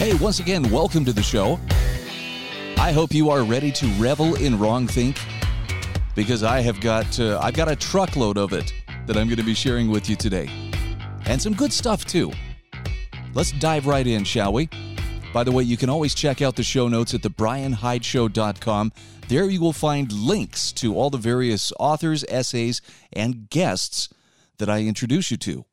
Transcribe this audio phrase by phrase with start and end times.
[0.00, 1.60] Hey, once again, welcome to the show.
[2.78, 5.18] I hope you are ready to revel in wrong think
[6.14, 8.72] because I have got uh, I've got a truckload of it
[9.06, 10.48] that I'm going to be sharing with you today.
[11.26, 12.32] And some good stuff too.
[13.34, 14.70] Let's dive right in, shall we?
[15.34, 18.92] By the way, you can always check out the show notes at thebrianhydeshow.com.
[19.28, 22.80] There you will find links to all the various authors, essays,
[23.12, 24.08] and guests
[24.56, 25.66] that I introduce you to.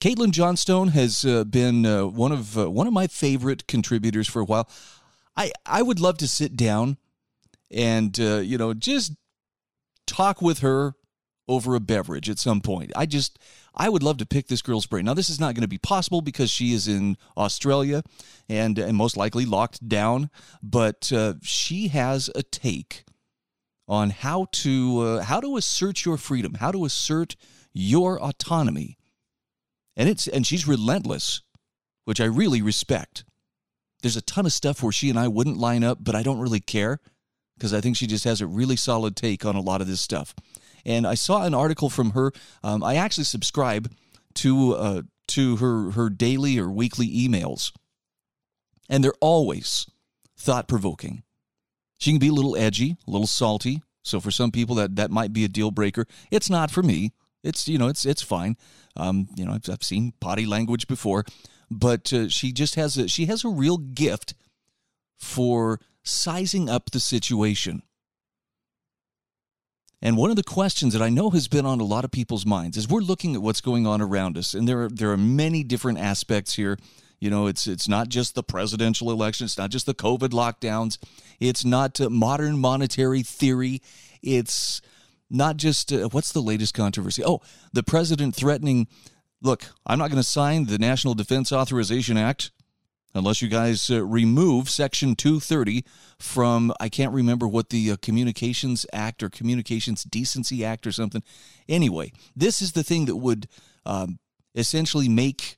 [0.00, 4.40] Caitlin Johnstone has uh, been uh, one of uh, one of my favorite contributors for
[4.40, 4.68] a while.
[5.36, 6.98] I I would love to sit down
[7.70, 9.12] and uh, you know just
[10.06, 10.94] talk with her
[11.46, 12.92] over a beverage at some point.
[12.96, 13.38] I just
[13.74, 15.04] I would love to pick this girl's brain.
[15.04, 18.02] Now, this is not going to be possible because she is in Australia
[18.48, 20.30] and, and most likely locked down,
[20.62, 23.04] but uh, she has a take
[23.88, 27.36] on how to uh, how to assert your freedom, how to assert
[27.72, 28.96] your autonomy.
[29.96, 31.42] And it's and she's relentless,
[32.04, 33.24] which I really respect.
[34.02, 36.40] There's a ton of stuff where she and I wouldn't line up, but I don't
[36.40, 37.00] really care
[37.56, 40.00] because I think she just has a really solid take on a lot of this
[40.00, 40.34] stuff.
[40.84, 42.32] And I saw an article from her.
[42.62, 43.90] Um, I actually subscribe
[44.34, 47.72] to uh, to her her daily or weekly emails,
[48.88, 49.86] and they're always
[50.36, 51.22] thought provoking.
[51.98, 53.82] She can be a little edgy, a little salty.
[54.02, 56.06] So for some people that that might be a deal breaker.
[56.30, 57.12] It's not for me.
[57.44, 58.56] It's you know it's it's fine.
[58.96, 61.24] Um, you know I've, I've seen potty language before,
[61.70, 64.34] but uh, she just has a she has a real gift
[65.16, 67.82] for sizing up the situation.
[70.02, 72.44] And one of the questions that I know has been on a lot of people's
[72.44, 75.16] minds is we're looking at what's going on around us, and there are there are
[75.16, 76.78] many different aspects here.
[77.20, 80.98] You know, it's it's not just the presidential election, it's not just the COVID lockdowns,
[81.40, 83.80] it's not uh, modern monetary theory,
[84.22, 84.82] it's
[85.34, 87.22] not just uh, what's the latest controversy?
[87.24, 87.40] Oh,
[87.72, 88.86] the president threatening,
[89.42, 92.52] look, I'm not going to sign the National Defense Authorization Act
[93.14, 95.84] unless you guys uh, remove Section 230
[96.18, 101.22] from, I can't remember what the uh, Communications Act or Communications Decency Act or something.
[101.68, 103.48] Anyway, this is the thing that would
[103.86, 104.18] um,
[104.54, 105.56] essentially make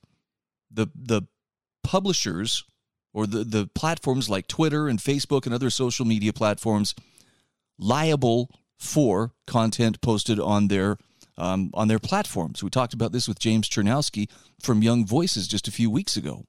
[0.71, 1.23] the, the
[1.83, 2.63] publishers
[3.13, 6.93] or the, the platforms like Twitter and Facebook and other social media platforms
[7.79, 10.97] liable for content posted on their
[11.37, 12.63] um, on their platforms.
[12.63, 14.29] We talked about this with James Czerniawski
[14.59, 16.45] from Young Voices just a few weeks ago.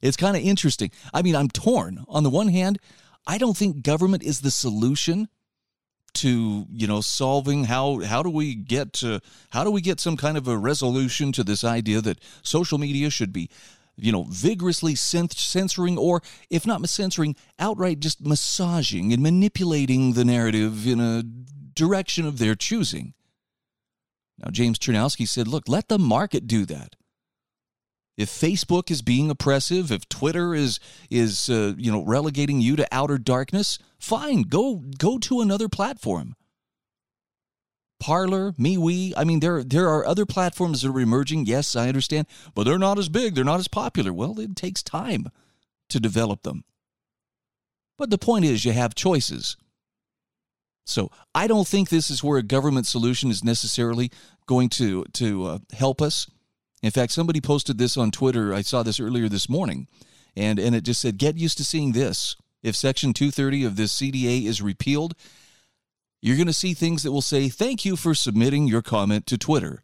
[0.00, 0.90] It's kind of interesting.
[1.12, 2.04] I mean, I'm torn.
[2.08, 2.78] On the one hand,
[3.26, 5.28] I don't think government is the solution
[6.12, 10.16] to you know solving how how do we get to how do we get some
[10.16, 13.48] kind of a resolution to this idea that social media should be
[14.00, 20.86] you know vigorously censoring or if not censoring outright just massaging and manipulating the narrative
[20.86, 21.22] in a
[21.74, 23.14] direction of their choosing
[24.38, 26.96] now james czerniawski said look let the market do that
[28.20, 30.78] if Facebook is being oppressive, if Twitter is
[31.08, 36.36] is uh, you know relegating you to outer darkness, fine, go go to another platform.
[38.00, 41.46] Parler, MeWe, I mean there there are other platforms that are emerging.
[41.46, 44.12] Yes, I understand, but they're not as big, they're not as popular.
[44.12, 45.30] Well, it takes time
[45.90, 46.64] to develop them.
[47.96, 49.56] But the point is you have choices.
[50.86, 54.10] So, I don't think this is where a government solution is necessarily
[54.46, 56.26] going to to uh, help us
[56.82, 58.54] in fact, somebody posted this on Twitter.
[58.54, 59.86] I saw this earlier this morning,
[60.36, 62.36] and, and it just said, Get used to seeing this.
[62.62, 65.14] If Section 230 of this CDA is repealed,
[66.22, 69.38] you're going to see things that will say, Thank you for submitting your comment to
[69.38, 69.82] Twitter.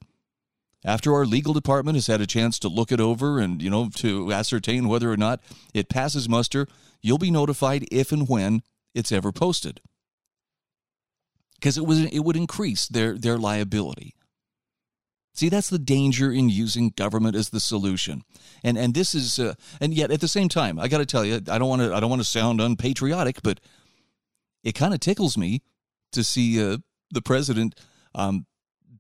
[0.85, 3.89] After our legal department has had a chance to look it over and, you know,
[3.97, 5.41] to ascertain whether or not
[5.75, 6.69] it passes muster,
[7.03, 8.63] you'll be notified if and when
[8.95, 9.81] it's ever posted.
[11.57, 14.15] Because it, was, it would increase their, their liability.
[15.37, 18.23] See, that's the danger in using government as the solution.
[18.65, 19.53] And and this is uh,
[19.83, 21.95] and yet at the same time, I got to tell you, I don't want to
[21.95, 23.61] I don't want to sound unpatriotic, but
[24.65, 25.61] it kind of tickles me
[26.17, 26.79] to see uh,
[27.11, 27.75] the president
[28.15, 28.47] um,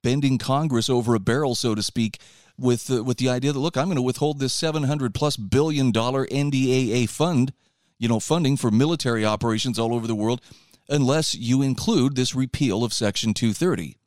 [0.03, 2.21] bending Congress over a barrel, so to speak,
[2.57, 5.91] with uh, with the idea that look, I'm going to withhold this 700 plus billion
[5.91, 7.53] dollar NDAA fund,
[7.99, 10.41] you know, funding for military operations all over the world,
[10.89, 13.99] unless you include this repeal of Section 230.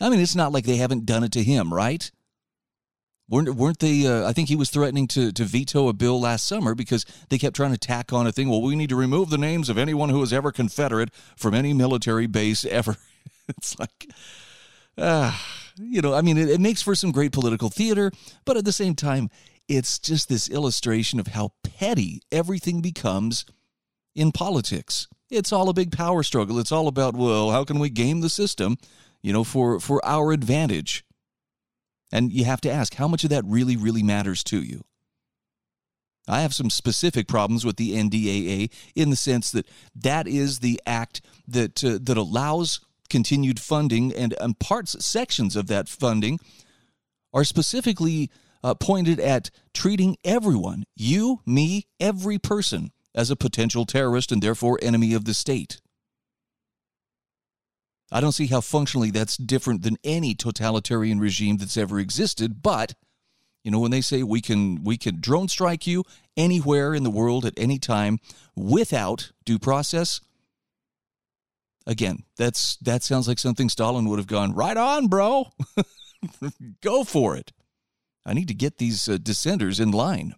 [0.00, 2.10] I mean, it's not like they haven't done it to him, right?
[3.32, 4.06] Weren't, weren't they?
[4.06, 7.38] Uh, I think he was threatening to, to veto a bill last summer because they
[7.38, 8.50] kept trying to tack on a thing.
[8.50, 11.72] Well, we need to remove the names of anyone who was ever Confederate from any
[11.72, 12.98] military base ever.
[13.48, 14.10] it's like,
[14.98, 15.34] uh,
[15.78, 18.12] you know, I mean, it, it makes for some great political theater,
[18.44, 19.30] but at the same time,
[19.66, 23.46] it's just this illustration of how petty everything becomes
[24.14, 25.08] in politics.
[25.30, 26.58] It's all a big power struggle.
[26.58, 28.76] It's all about, well, how can we game the system,
[29.22, 31.02] you know, for, for our advantage?
[32.12, 34.84] And you have to ask how much of that really, really matters to you.
[36.28, 39.66] I have some specific problems with the NDAA in the sense that
[39.96, 42.80] that is the act that uh, that allows
[43.10, 46.38] continued funding and, and parts sections of that funding
[47.34, 48.30] are specifically
[48.64, 54.78] uh, pointed at treating everyone, you, me, every person, as a potential terrorist and therefore
[54.80, 55.81] enemy of the state.
[58.12, 62.94] I don't see how functionally that's different than any totalitarian regime that's ever existed, but
[63.64, 66.04] you know when they say we can we can drone strike you
[66.36, 68.18] anywhere in the world at any time
[68.56, 70.20] without due process
[71.86, 75.46] again that's that sounds like something Stalin would have gone right on bro
[76.82, 77.52] go for it.
[78.24, 80.34] I need to get these uh, dissenters in line.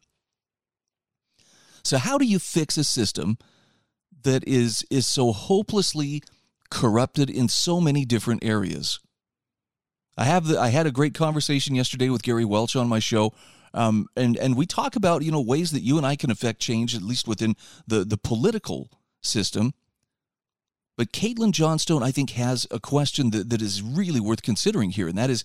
[1.83, 3.37] So how do you fix a system
[4.23, 6.23] that is is so hopelessly
[6.71, 9.01] corrupted in so many different areas.
[10.17, 13.33] I have the, I had a great conversation yesterday with Gary Welch on my show.
[13.73, 16.61] Um, and and we talk about you know ways that you and I can affect
[16.61, 17.57] change at least within
[17.87, 18.89] the the political
[19.21, 19.75] system.
[20.97, 25.09] But Caitlin Johnstone, I think, has a question that, that is really worth considering here,
[25.09, 25.45] and that is: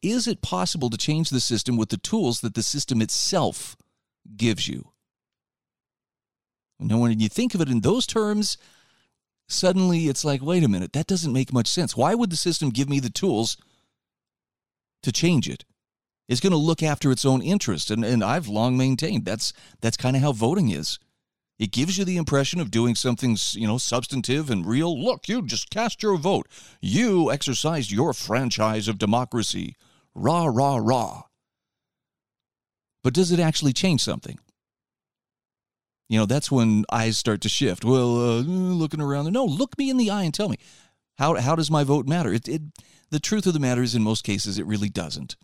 [0.00, 3.76] Is it possible to change the system with the tools that the system itself
[4.36, 4.92] gives you?
[6.80, 8.56] Now, when you think of it in those terms,
[9.48, 11.96] suddenly it's like, wait a minute, that doesn't make much sense.
[11.96, 13.56] Why would the system give me the tools
[15.02, 15.64] to change it?
[16.28, 17.90] It's going to look after its own interest.
[17.90, 20.98] And, and I've long maintained that's that's kind of how voting is.
[21.58, 25.02] It gives you the impression of doing something, you know, substantive and real.
[25.02, 26.48] Look, you just cast your vote.
[26.82, 29.74] You exercised your franchise of democracy.
[30.14, 31.22] Rah, rah, rah.
[33.02, 34.38] But does it actually change something?
[36.08, 37.84] You know, that's when eyes start to shift.
[37.84, 40.58] Well, uh, looking around, no, look me in the eye and tell me
[41.18, 42.32] how how does my vote matter?
[42.32, 42.62] It, it
[43.10, 45.36] the truth of the matter is, in most cases, it really doesn't.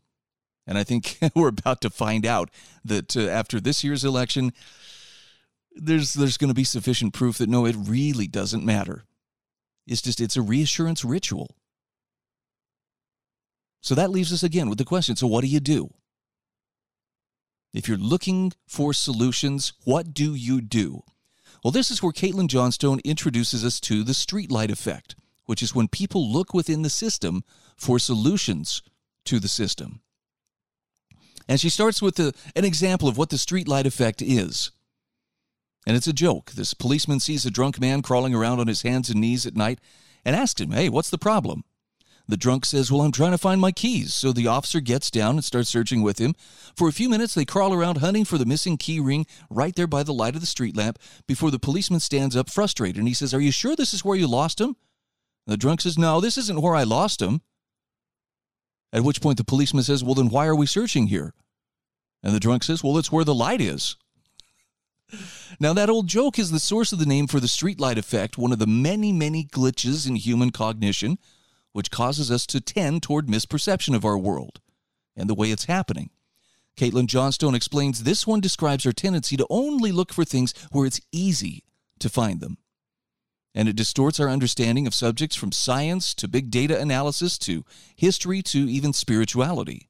[0.67, 2.51] And I think we're about to find out
[2.85, 4.53] that uh, after this year's election,
[5.75, 9.05] there's there's going to be sufficient proof that no, it really doesn't matter.
[9.87, 11.57] It's just it's a reassurance ritual.
[13.81, 15.93] So that leaves us again with the question: So what do you do?
[17.73, 21.03] If you're looking for solutions, what do you do?
[21.65, 25.15] Well, this is where Caitlin Johnstone introduces us to the streetlight effect,
[25.47, 27.45] which is when people look within the system
[27.77, 28.83] for solutions
[29.25, 30.03] to the system.
[31.49, 34.71] And she starts with a, an example of what the streetlight effect is.
[35.87, 36.53] And it's a joke.
[36.53, 39.81] This policeman sees a drunk man crawling around on his hands and knees at night
[40.25, 41.65] and asks him, Hey, what's the problem?
[42.29, 44.15] The drunk says, Well, I'm trying to find my keys.
[44.15, 46.35] So the officer gets down and starts searching with him.
[46.77, 49.87] For a few minutes, they crawl around hunting for the missing key ring right there
[49.87, 53.15] by the light of the street lamp before the policeman stands up frustrated and he
[53.15, 54.77] says, Are you sure this is where you lost him?
[55.47, 57.43] The drunk says, No, this isn't where I lost him.
[58.93, 61.35] At which point the policeman says, Well, then why are we searching here?
[62.23, 63.97] And the drunk says, Well, it's where the light is.
[65.61, 68.53] Now, that old joke is the source of the name for the streetlight effect, one
[68.53, 71.19] of the many, many glitches in human cognition
[71.73, 74.61] which causes us to tend toward misperception of our world
[75.17, 76.11] and the way it's happening.
[76.77, 81.01] Caitlin Johnstone explains this one describes our tendency to only look for things where it's
[81.13, 81.65] easy
[81.99, 82.59] to find them.
[83.55, 87.65] And it distorts our understanding of subjects from science to big data analysis to
[87.95, 89.89] history to even spirituality.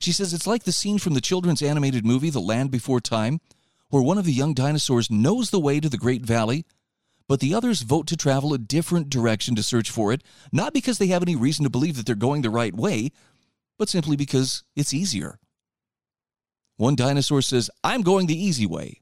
[0.00, 3.40] She says it's like the scene from the children's animated movie The Land Before Time,
[3.90, 6.64] where one of the young dinosaurs knows the way to the Great Valley
[7.28, 10.98] but the others vote to travel a different direction to search for it, not because
[10.98, 13.10] they have any reason to believe that they're going the right way,
[13.78, 15.38] but simply because it's easier.
[16.76, 19.00] One dinosaur says, I'm going the easy way,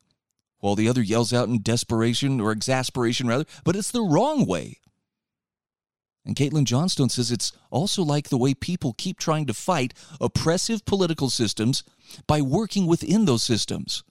[0.58, 4.78] while the other yells out in desperation or exasperation, rather, but it's the wrong way.
[6.24, 10.84] And Caitlin Johnstone says it's also like the way people keep trying to fight oppressive
[10.84, 11.82] political systems
[12.28, 14.04] by working within those systems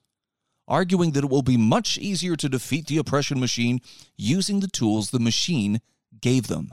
[0.72, 3.78] arguing that it will be much easier to defeat the oppression machine
[4.16, 5.82] using the tools the machine
[6.18, 6.72] gave them.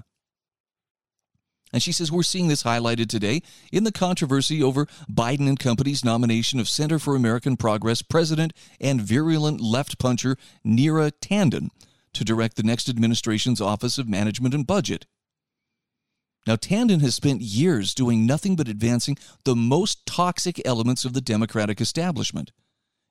[1.74, 3.41] And she says we're seeing this highlighted today
[3.74, 9.01] in the controversy over Biden and company's nomination of Center for American Progress president and
[9.01, 11.68] virulent left puncher Neera Tanden
[12.13, 15.08] to direct the next administration's Office of Management and Budget.
[16.48, 21.22] Now, Tanden has spent years doing nothing but advancing the most toxic elements of the
[21.22, 22.51] Democratic establishment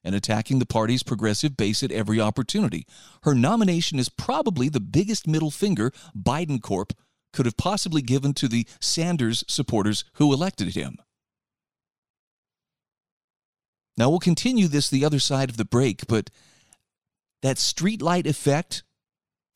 [0.05, 2.87] and attacking the party's progressive base at every opportunity.
[3.23, 6.93] Her nomination is probably the biggest middle finger Biden Corp
[7.33, 10.97] could have possibly given to the Sanders supporters who elected him.
[13.97, 16.31] Now, we'll continue this the other side of the break, but
[17.43, 18.85] that streetlight effect,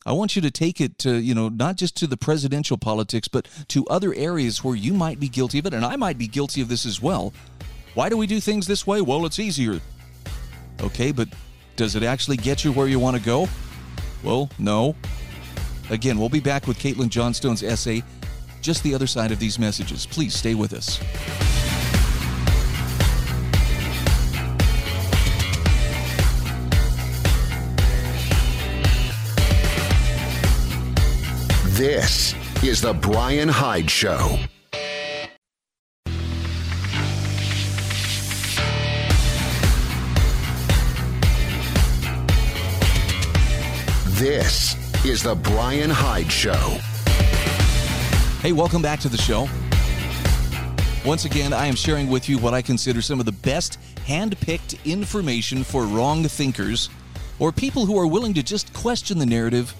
[0.04, 3.28] I want you to take it to, you know, not just to the presidential politics,
[3.28, 6.26] but to other areas where you might be guilty of it, and I might be
[6.26, 7.32] guilty of this as well.
[7.94, 9.00] Why do we do things this way?
[9.00, 9.80] Well, it's easier.
[10.80, 11.28] Okay, but
[11.76, 13.48] does it actually get you where you want to go?
[14.22, 14.94] Well, no.
[15.90, 18.02] Again, we'll be back with Caitlin Johnstone's essay
[18.62, 20.06] just the other side of these messages.
[20.06, 20.98] Please stay with us.
[31.76, 34.38] This is The Brian Hyde Show.
[44.22, 46.78] This is The Brian Hyde Show.
[48.40, 49.48] Hey, welcome back to the show.
[51.04, 54.76] Once again, I am sharing with you what I consider some of the best hand-picked
[54.86, 56.88] information for wrong thinkers
[57.40, 59.74] or people who are willing to just question the narrative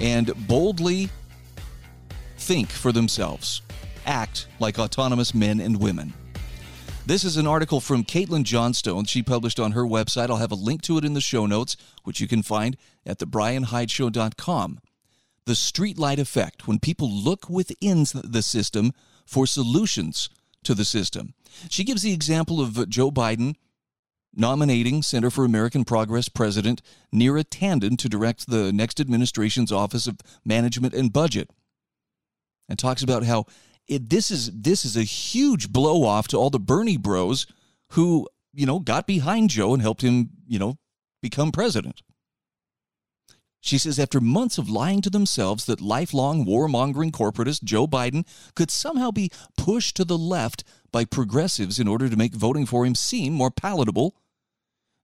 [0.00, 1.08] and boldly
[2.38, 3.62] think for themselves,
[4.04, 6.12] act like autonomous men and women.
[7.06, 9.04] This is an article from Caitlin Johnstone.
[9.04, 10.28] She published on her website.
[10.28, 13.20] I'll have a link to it in the show notes, which you can find at
[13.20, 14.80] thebrianhydeshow.com.
[15.44, 18.90] The streetlight effect, when people look within the system
[19.24, 20.28] for solutions
[20.64, 21.34] to the system.
[21.70, 23.54] She gives the example of Joe Biden
[24.34, 26.82] nominating Center for American Progress President
[27.14, 31.50] Neera Tanden to direct the next administration's Office of Management and Budget.
[32.68, 33.46] And talks about how
[33.88, 37.46] it, this is this is a huge blow off to all the Bernie bros
[37.90, 40.78] who, you know, got behind Joe and helped him, you know,
[41.22, 42.02] become president.
[43.60, 48.24] She says after months of lying to themselves that lifelong warmongering corporatist Joe Biden
[48.54, 50.62] could somehow be pushed to the left
[50.92, 54.14] by progressives in order to make voting for him seem more palatable,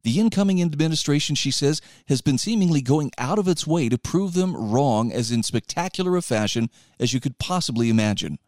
[0.05, 4.35] the incoming administration, she says, has been seemingly going out of its way to prove
[4.35, 8.39] them wrong as in spectacular a fashion as you could possibly imagine.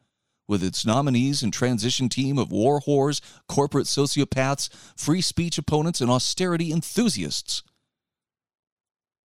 [0.47, 6.11] With its nominees and transition team of war whores, corporate sociopaths, free speech opponents, and
[6.11, 7.63] austerity enthusiasts.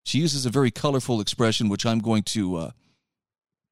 [0.06, 2.72] She uses a very colorful expression, which I'm going to uh,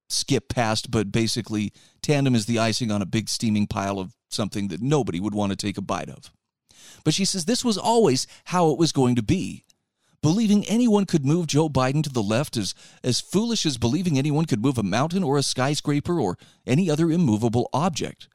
[0.09, 4.67] skip past, but basically, Tanden is the icing on a big steaming pile of something
[4.67, 6.31] that nobody would want to take a bite of.
[7.03, 9.65] But she says this was always how it was going to be.
[10.21, 14.45] Believing anyone could move Joe Biden to the left is as foolish as believing anyone
[14.45, 18.27] could move a mountain or a skyscraper or any other immovable object.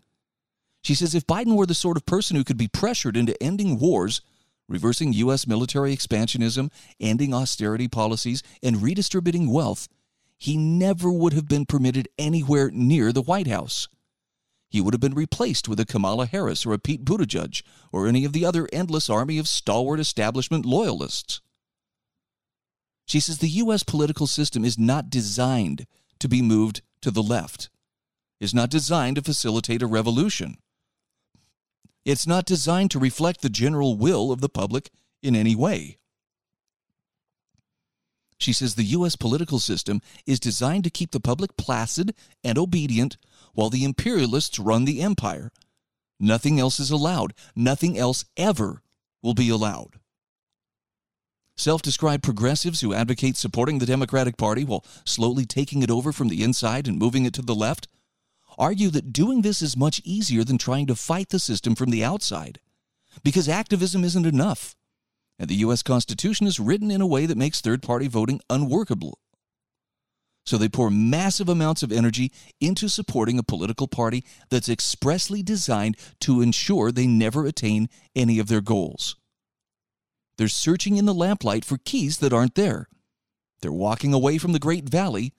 [0.83, 3.79] She says if Biden were the sort of person who could be pressured into ending
[3.79, 4.21] wars,
[4.69, 5.47] reversing U.S.
[5.47, 6.71] military expansionism,
[7.01, 9.89] ending austerity policies, and redistributing wealth,
[10.39, 13.89] he never would have been permitted anywhere near the White House.
[14.71, 17.63] He would have been replaced with a Kamala Harris or a Pete Buttigieg
[17.93, 21.41] or any of the other endless army of stalwart establishment loyalists.
[23.13, 23.83] She says the U.S.
[23.83, 25.87] political system is not designed
[26.19, 27.69] to be moved to the left,
[28.41, 30.57] is not designed to facilitate a revolution.
[32.07, 34.89] It's not designed to reflect the general will of the public
[35.23, 35.99] in any way.
[38.39, 39.15] She says the U.S.
[39.15, 43.19] political system is designed to keep the public placid and obedient
[43.53, 45.53] while the imperialists run the empire.
[46.19, 47.35] Nothing else is allowed.
[47.55, 48.81] Nothing else ever
[49.21, 49.99] will be allowed.
[51.57, 56.29] Self described progressives who advocate supporting the Democratic Party while slowly taking it over from
[56.29, 57.89] the inside and moving it to the left
[58.59, 62.05] argue that doing this is much easier than trying to fight the system from the
[62.05, 62.61] outside,
[63.23, 64.75] because activism isn't enough,
[65.39, 65.83] and the U.S.
[65.83, 69.19] Constitution is written in a way that makes third party voting unworkable.
[70.45, 75.97] So they pour massive amounts of energy into supporting a political party that's expressly designed
[76.21, 79.17] to ensure they never attain any of their goals.
[80.37, 82.89] They're searching in the lamplight for keys that aren't there.
[83.61, 85.33] They're walking away from the Great Valley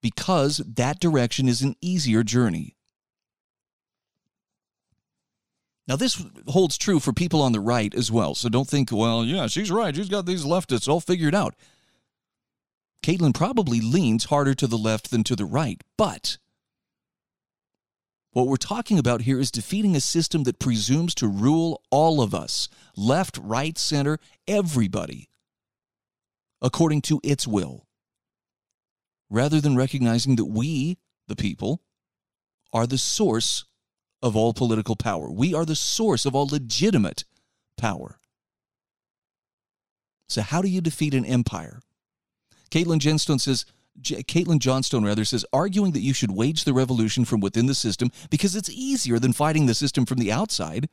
[0.00, 2.76] because that direction is an easier journey.
[5.88, 8.34] Now, this holds true for people on the right as well.
[8.34, 9.94] So don't think, well, yeah, she's right.
[9.94, 11.54] She's got these leftists all figured out.
[13.02, 15.82] Caitlin probably leans harder to the left than to the right.
[15.98, 16.38] But
[18.32, 22.34] what we're talking about here is defeating a system that presumes to rule all of
[22.34, 25.28] us left, right, center, everybody
[26.62, 27.86] according to its will
[29.28, 31.82] rather than recognizing that we, the people,
[32.72, 33.64] are the source
[34.22, 35.30] of all political power.
[35.30, 37.24] We are the source of all legitimate
[37.76, 38.18] power.
[40.28, 41.80] So, how do you defeat an empire?
[42.70, 43.66] Caitlin Johnstone says,
[44.00, 48.10] Caitlin Johnstone rather says, arguing that you should wage the revolution from within the system
[48.30, 50.88] because it's easier than fighting the system from the outside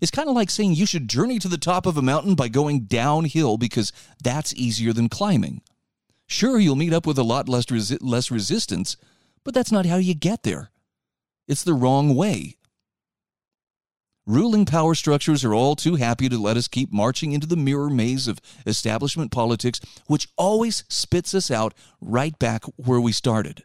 [0.00, 2.48] is kind of like saying you should journey to the top of a mountain by
[2.48, 3.92] going downhill because
[4.22, 5.60] that's easier than climbing.
[6.26, 8.96] Sure, you'll meet up with a lot less, resi- less resistance,
[9.44, 10.70] but that's not how you get there.
[11.48, 12.57] It's the wrong way.
[14.28, 17.88] Ruling power structures are all too happy to let us keep marching into the mirror
[17.88, 23.64] maze of establishment politics, which always spits us out right back where we started.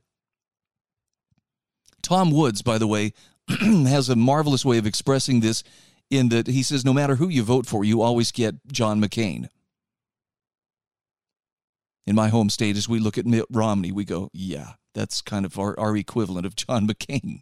[2.01, 3.11] Tom Woods, by the way,
[3.59, 5.65] has a marvelous way of expressing this
[6.09, 9.49] in that he says no matter who you vote for, you always get John McCain.
[12.07, 15.45] In my home state, as we look at Mitt Romney, we go, yeah, that's kind
[15.45, 17.41] of our, our equivalent of John McCain.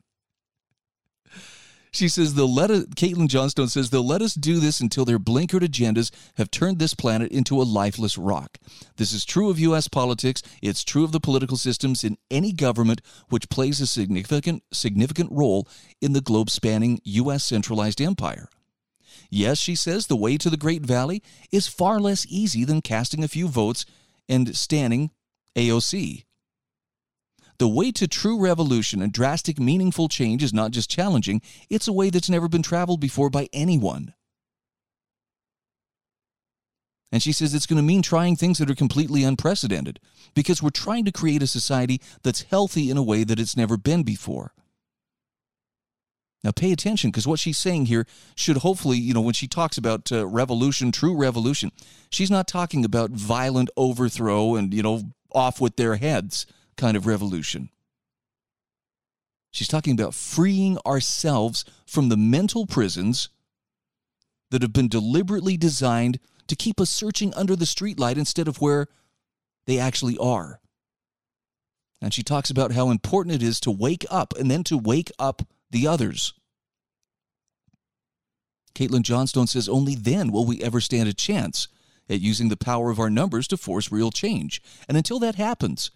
[1.93, 5.19] She says they'll let us, Caitlin Johnstone says they'll let us do this until their
[5.19, 8.57] blinkered agendas have turned this planet into a lifeless rock.
[8.95, 9.89] This is true of U.S.
[9.89, 10.41] politics.
[10.61, 15.67] It's true of the political systems in any government which plays a significant significant role
[15.99, 17.43] in the globe-spanning U.S.
[17.43, 18.47] centralized empire.
[19.29, 21.21] Yes, she says the way to the Great Valley
[21.51, 23.85] is far less easy than casting a few votes
[24.29, 25.11] and standing
[25.57, 26.23] AOC.
[27.61, 31.93] The way to true revolution and drastic, meaningful change is not just challenging, it's a
[31.93, 34.15] way that's never been traveled before by anyone.
[37.11, 39.99] And she says it's going to mean trying things that are completely unprecedented
[40.33, 43.77] because we're trying to create a society that's healthy in a way that it's never
[43.77, 44.55] been before.
[46.43, 49.77] Now, pay attention because what she's saying here should hopefully, you know, when she talks
[49.77, 51.71] about uh, revolution, true revolution,
[52.09, 56.47] she's not talking about violent overthrow and, you know, off with their heads
[56.77, 57.69] kind of revolution.
[59.51, 63.29] She's talking about freeing ourselves from the mental prisons
[64.49, 68.87] that have been deliberately designed to keep us searching under the streetlight instead of where
[69.65, 70.59] they actually are.
[72.01, 75.11] And she talks about how important it is to wake up and then to wake
[75.19, 76.33] up the others.
[78.73, 81.67] Caitlin Johnstone says only then will we ever stand a chance
[82.09, 84.61] at using the power of our numbers to force real change.
[84.87, 85.91] And until that happens,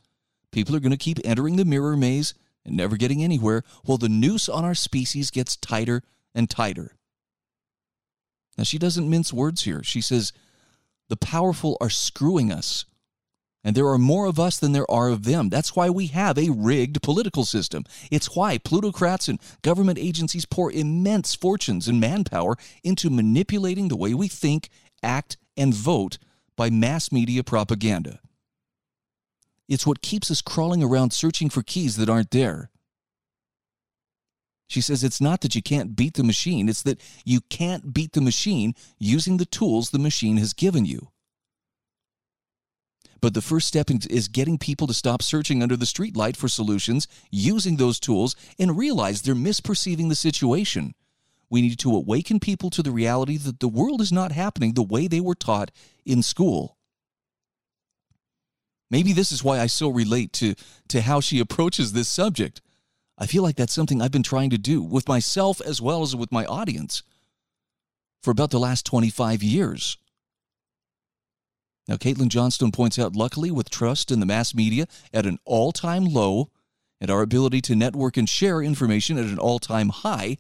[0.56, 2.34] People are going to keep entering the mirror maze
[2.66, 6.02] and never getting anywhere while the noose on our species gets tighter
[6.34, 6.96] and tighter.
[8.58, 9.84] Now, she doesn't mince words here.
[9.84, 10.32] She says,
[11.10, 12.86] the powerful are screwing us.
[13.66, 15.50] And there are more of us than there are of them.
[15.50, 17.84] That's why we have a rigged political system.
[18.10, 24.14] It's why plutocrats and government agencies pour immense fortunes and manpower into manipulating the way
[24.14, 24.70] we think,
[25.04, 26.18] act, and vote
[26.56, 28.22] by mass media propaganda.
[29.68, 32.70] It's what keeps us crawling around searching for keys that aren't there.
[34.68, 38.14] She says it's not that you can't beat the machine, it's that you can't beat
[38.14, 41.10] the machine using the tools the machine has given you.
[43.22, 47.08] But the first step is getting people to stop searching under the streetlight for solutions,
[47.32, 50.94] using those tools, and realize they're misperceiving the situation.
[51.50, 54.84] We need to awaken people to the reality that the world is not happening the
[54.84, 55.72] way they were taught
[56.06, 56.75] in school.
[58.92, 60.56] Maybe this is why I so relate to,
[60.90, 62.62] to how she approaches this subject.
[63.18, 66.16] I feel like that's something I've been trying to do with myself as well as
[66.16, 67.04] with my audience
[68.22, 69.98] for about the last 25 years.
[71.88, 75.72] Now, Caitlin Johnstone points out luckily, with trust in the mass media at an all
[75.72, 76.50] time low
[77.00, 80.38] and our ability to network and share information at an all time high,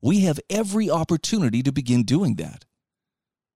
[0.00, 2.64] we have every opportunity to begin doing that.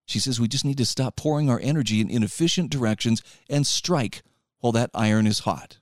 [0.09, 4.23] She says we just need to stop pouring our energy in inefficient directions and strike
[4.61, 5.79] while that iron is hot.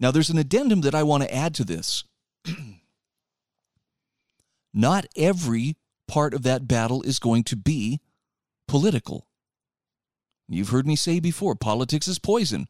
[0.00, 2.04] Now, there's an addendum that I want to add to this.
[4.72, 8.00] Not every part of that battle is going to be
[8.66, 9.26] political.
[10.48, 12.66] You've heard me say before politics is poison,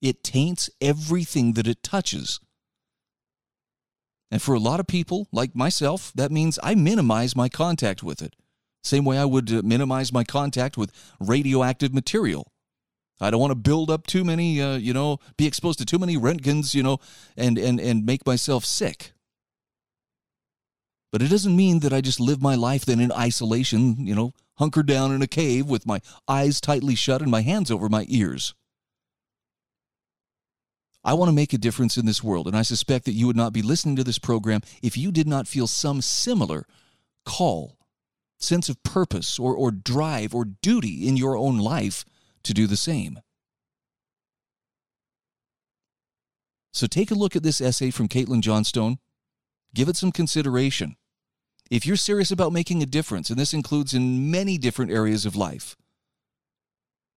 [0.00, 2.38] it taints everything that it touches.
[4.30, 8.22] And for a lot of people, like myself, that means I minimize my contact with
[8.22, 8.36] it.
[8.82, 12.52] Same way I would uh, minimize my contact with radioactive material.
[13.20, 15.98] I don't want to build up too many, uh, you know, be exposed to too
[15.98, 16.98] many Roentgens, you know,
[17.36, 19.12] and, and, and make myself sick.
[21.12, 24.32] But it doesn't mean that I just live my life then in isolation, you know,
[24.56, 28.06] hunkered down in a cave with my eyes tightly shut and my hands over my
[28.08, 28.54] ears.
[31.04, 33.36] I want to make a difference in this world, and I suspect that you would
[33.36, 36.64] not be listening to this program if you did not feel some similar
[37.24, 37.76] call
[38.42, 42.04] sense of purpose or, or drive or duty in your own life
[42.42, 43.20] to do the same.
[46.72, 48.98] So take a look at this essay from Caitlin Johnstone.
[49.74, 50.96] Give it some consideration.
[51.70, 55.36] If you're serious about making a difference, and this includes in many different areas of
[55.36, 55.76] life,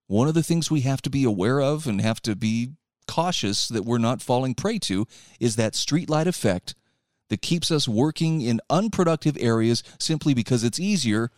[0.08, 2.74] one of the things we have to be aware of and have to be
[3.08, 5.08] cautious that we're not falling prey to
[5.40, 6.76] is that streetlight effect
[7.30, 11.32] that keeps us working in unproductive areas simply because it's easier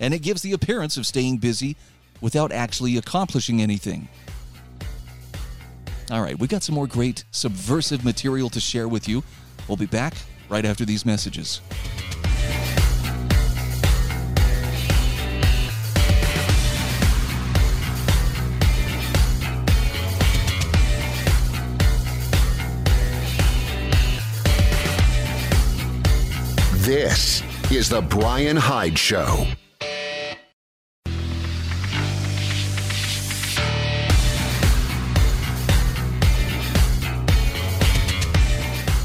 [0.00, 1.76] and it gives the appearance of staying busy
[2.20, 4.08] without actually accomplishing anything.
[6.10, 9.22] All right, we got some more great subversive material to share with you.
[9.68, 10.14] We'll be back
[10.48, 11.60] right after these messages.
[26.82, 29.46] This is The Brian Hyde Show.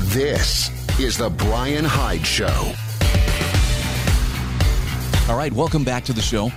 [0.05, 2.73] This is The Brian Hyde Show.
[5.29, 6.51] All right, welcome back to the show.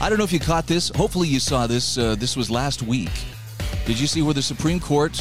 [0.00, 0.88] I don't know if you caught this.
[0.96, 1.96] Hopefully, you saw this.
[1.96, 3.12] Uh, this was last week.
[3.84, 5.14] Did you see where the Supreme Court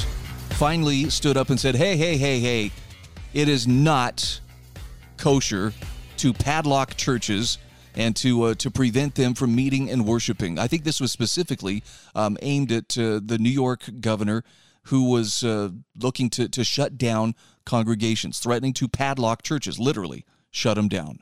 [0.54, 2.72] finally stood up and said, hey, hey, hey, hey,
[3.36, 4.40] it is not
[5.18, 5.74] kosher
[6.18, 7.58] to padlock churches
[7.96, 10.60] and to uh, to prevent them from meeting and worshiping.
[10.60, 14.44] I think this was specifically um, aimed at uh, the New York governor
[14.84, 20.76] who was uh, looking to to shut down congregations, threatening to padlock churches, literally shut
[20.76, 21.20] them down.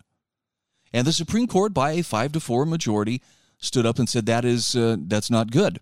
[0.91, 3.21] And the Supreme Court, by a five to four majority,
[3.57, 5.79] stood up and said that is uh, that's not good.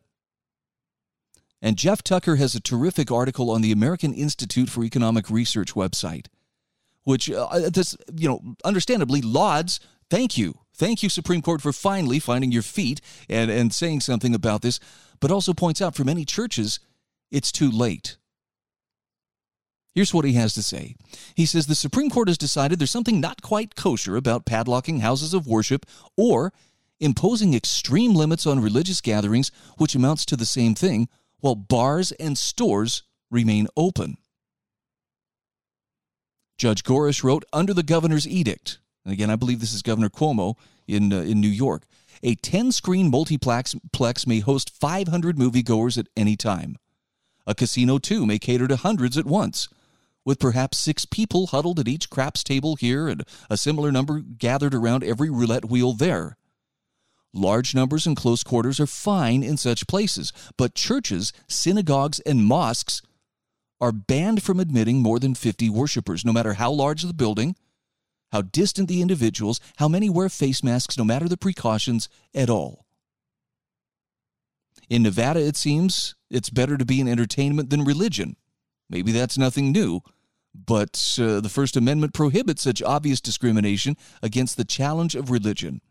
[1.62, 6.26] And Jeff Tucker has a terrific article on the American Institute for Economic Research website
[7.04, 12.20] which uh, this you know understandably lauds thank you thank you supreme court for finally
[12.20, 14.80] finding your feet and and saying something about this
[15.20, 16.80] but also points out for many churches
[17.32, 18.18] it's too late
[19.94, 20.96] Here's what he has to say.
[21.36, 25.34] He says the Supreme Court has decided there's something not quite kosher about padlocking houses
[25.34, 25.86] of worship
[26.16, 26.54] or
[27.00, 31.10] imposing extreme limits on religious gatherings, which amounts to the same thing,
[31.40, 34.18] while bars and stores remain open.
[36.62, 40.58] Judge Gorsuch wrote under the governor's edict, and again, I believe this is Governor Cuomo
[40.88, 41.86] in, uh, in New York,
[42.22, 46.78] a 10 screen multiplex plex may host 500 moviegoers at any time.
[47.48, 49.70] A casino, too, may cater to hundreds at once,
[50.24, 54.76] with perhaps six people huddled at each craps table here and a similar number gathered
[54.76, 56.38] around every roulette wheel there.
[57.34, 63.02] Large numbers and close quarters are fine in such places, but churches, synagogues, and mosques
[63.82, 67.56] are banned from admitting more than 50 worshipers, no matter how large the building,
[68.32, 72.86] how distant the individuals, how many wear face masks, no matter the precautions at all.
[74.88, 78.36] In Nevada, it seems it's better to be in entertainment than religion.
[78.90, 80.02] Maybe that's nothing new,
[80.54, 85.82] but uh, the First Amendment prohibits such obvious discrimination against the challenge of religion.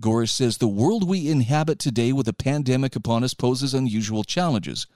[0.00, 4.86] Gorsuch says the world we inhabit today with a pandemic upon us poses unusual challenges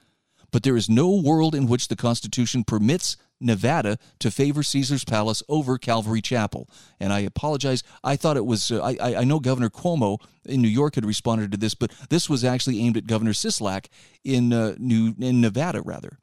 [0.50, 5.42] but there is no world in which the Constitution permits Nevada to favor Caesar's Palace
[5.48, 6.68] over Calvary Chapel.
[6.98, 7.82] And I apologize.
[8.04, 11.50] I thought it was, uh, I, I know Governor Cuomo in New York had responded
[11.52, 13.86] to this, but this was actually aimed at Governor Sisolak
[14.24, 16.18] in, uh, New, in Nevada, rather.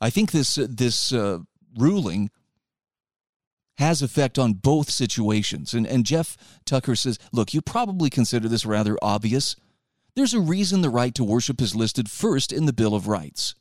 [0.00, 1.38] I think this, uh, this uh,
[1.76, 2.30] ruling
[3.78, 5.72] has effect on both situations.
[5.72, 9.54] And, and Jeff Tucker says, look, you probably consider this rather obvious
[10.18, 13.54] there's a reason the right to worship is listed first in the Bill of Rights.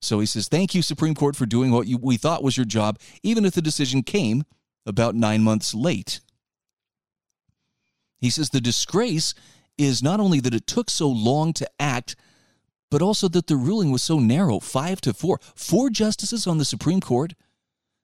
[0.00, 2.66] So he says, Thank you, Supreme Court, for doing what you, we thought was your
[2.66, 4.44] job, even if the decision came
[4.86, 6.20] about nine months late.
[8.18, 9.34] He says, The disgrace
[9.78, 12.16] is not only that it took so long to act,
[12.90, 15.40] but also that the ruling was so narrow five to four.
[15.54, 17.34] Four justices on the Supreme Court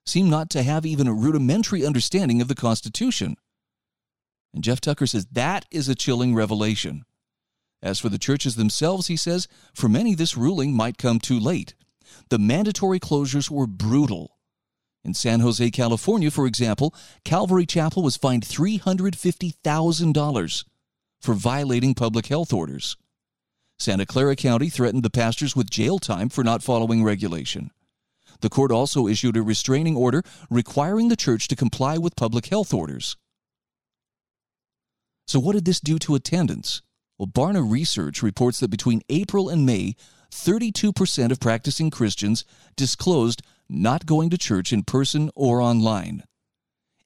[0.05, 3.37] seem not to have even a rudimentary understanding of the Constitution.
[4.53, 7.05] And Jeff Tucker says that is a chilling revelation.
[7.81, 11.73] As for the churches themselves, he says, for many this ruling might come too late.
[12.29, 14.37] The mandatory closures were brutal.
[15.03, 16.93] In San Jose, California, for example,
[17.25, 20.65] Calvary Chapel was fined $350,000
[21.19, 22.95] for violating public health orders.
[23.79, 27.71] Santa Clara County threatened the pastors with jail time for not following regulation.
[28.41, 32.71] The court also issued a restraining order requiring the church to comply with public health
[32.73, 33.17] orders.
[35.25, 36.83] So, what did this do to attendance?
[37.21, 39.93] Well, Barna Research reports that between April and May,
[40.31, 46.23] 32% of practicing Christians disclosed not going to church in person or online.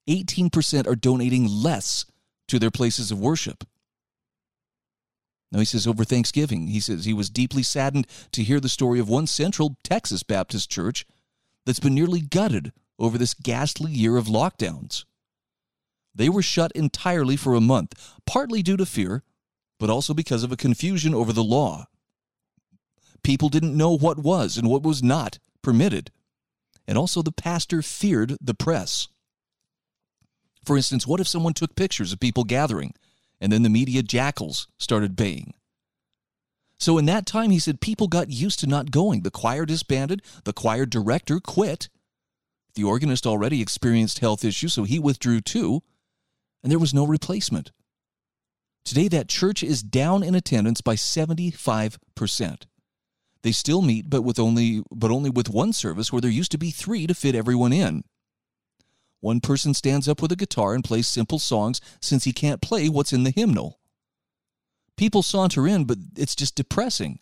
[0.08, 2.06] 18% are donating less
[2.48, 3.66] to their places of worship.
[5.52, 9.02] Now, he says over Thanksgiving, he says he was deeply saddened to hear the story
[9.02, 11.06] of one central Texas Baptist church
[11.66, 15.04] that's been nearly gutted over this ghastly year of lockdowns.
[16.16, 19.22] They were shut entirely for a month, partly due to fear,
[19.80, 21.88] but also because of a confusion over the law.
[23.24, 26.12] People didn't know what was and what was not permitted.
[26.88, 29.08] And also, the pastor feared the press.
[30.64, 32.94] For instance, what if someone took pictures of people gathering
[33.42, 35.54] and then the media jackals started baying?
[36.78, 39.22] So, in that time, he said people got used to not going.
[39.22, 41.90] The choir disbanded, the choir director quit.
[42.76, 45.82] The organist already experienced health issues, so he withdrew too,
[46.62, 47.72] and there was no replacement.
[48.86, 52.66] Today, that church is down in attendance by 75%.
[53.42, 56.58] They still meet, but with only but only with one service where there used to
[56.58, 58.04] be three to fit everyone in.
[59.22, 62.90] One person stands up with a guitar and plays simple songs since he can't play
[62.90, 63.80] what's in the hymnal.
[64.98, 67.20] People saunter in, but it's just depressing.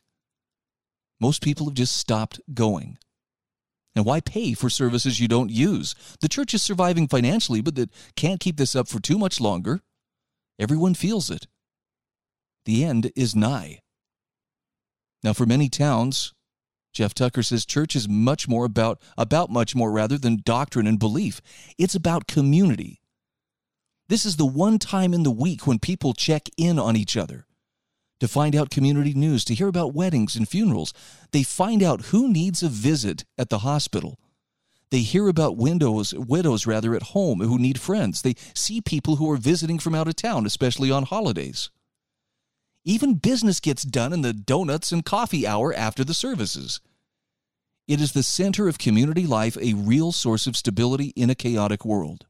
[1.20, 2.98] Most people have just stopped going.
[3.96, 5.96] And why pay for services you don't use?
[6.20, 9.82] The church is surviving financially, but that can't keep this up for too much longer.
[10.60, 11.48] Everyone feels it.
[12.66, 13.80] The end is nigh.
[15.24, 16.34] Now, for many towns,
[16.94, 21.00] Jeff Tucker says church is much more about, about much more rather than doctrine and
[21.00, 21.42] belief.
[21.78, 23.02] It's about community.
[24.10, 27.48] This is the one time in the week when people check in on each other
[28.20, 30.94] to find out community news, to hear about weddings and funerals.
[31.32, 34.20] They find out who needs a visit at the hospital.
[34.92, 38.22] They hear about widows, widows rather, at home who need friends.
[38.22, 41.72] They see people who are visiting from out of town, especially on holidays.
[42.86, 46.82] Even business gets done in the donuts and coffee hour after the services.
[47.88, 51.86] It is the center of community life, a real source of stability in a chaotic
[51.86, 52.26] world.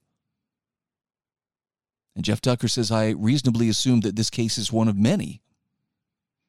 [2.15, 5.41] And Jeff Tucker says, I reasonably assume that this case is one of many.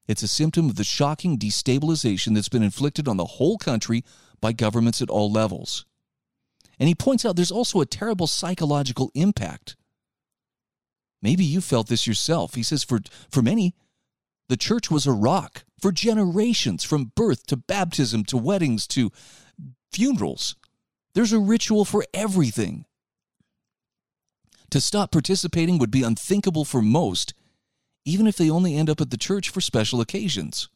[0.07, 4.05] It's a symptom of the shocking destabilization that's been inflicted on the whole country
[4.41, 5.87] by governments at all levels.
[6.79, 9.77] And he points out there's also a terrible psychological impact.
[11.23, 12.55] Maybe you felt this yourself.
[12.55, 13.75] He says, for, for many,
[14.49, 19.11] the church was a rock for generations, from birth to baptism to weddings to
[19.93, 20.57] funerals.
[21.15, 22.85] There's a ritual for everything.
[24.71, 27.33] To stop participating would be unthinkable for most,
[28.05, 30.69] even if they only end up at the church for special occasions.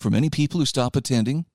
[0.00, 1.46] For many people who stop attending,